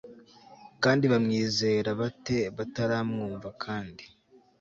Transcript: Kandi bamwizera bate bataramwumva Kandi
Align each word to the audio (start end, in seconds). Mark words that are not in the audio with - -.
Kandi 0.83 1.05
bamwizera 1.11 1.89
bate 2.01 2.37
bataramwumva 2.57 3.47
Kandi 3.63 4.03